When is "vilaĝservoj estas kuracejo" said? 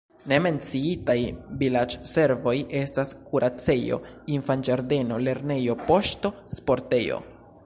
1.59-4.01